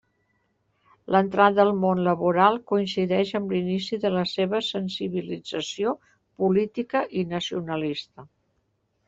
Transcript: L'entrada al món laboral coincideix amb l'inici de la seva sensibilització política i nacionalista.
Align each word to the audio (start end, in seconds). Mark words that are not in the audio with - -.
L'entrada 1.15 1.59
al 1.63 1.73
món 1.83 2.01
laboral 2.07 2.57
coincideix 2.71 3.33
amb 3.41 3.53
l'inici 3.57 4.01
de 4.07 4.11
la 4.15 4.25
seva 4.31 4.63
sensibilització 4.69 5.95
política 6.43 7.05
i 7.23 7.29
nacionalista. 7.37 8.29